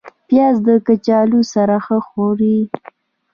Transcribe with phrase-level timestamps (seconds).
[0.27, 2.57] پیاز د کچالو سره ښه خوري